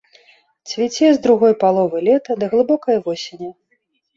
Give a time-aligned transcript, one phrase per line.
[0.69, 3.49] Цвіце з другой паловы лета да глыбокай восені.